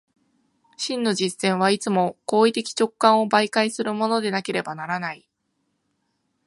[0.77, 5.29] 真の実践はいつも行為的直観を媒介するものでなければならない。